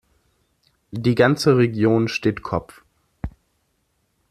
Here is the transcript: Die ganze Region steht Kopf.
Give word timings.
Die 0.89 1.13
ganze 1.13 1.57
Region 1.57 2.07
steht 2.07 2.41
Kopf. 2.41 2.83